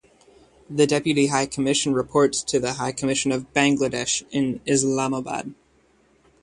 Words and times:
The 0.67 0.87
Deputy 0.87 1.27
High 1.27 1.45
Commission 1.45 1.93
reports 1.93 2.41
to 2.45 2.59
the 2.59 2.73
High 2.73 2.91
Commission 2.91 3.31
of 3.31 3.53
Bangladesh 3.53 4.23
in 4.31 4.59
Islamabad. 4.65 5.53